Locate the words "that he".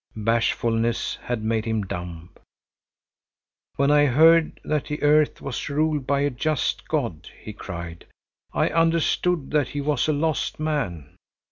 9.51-9.81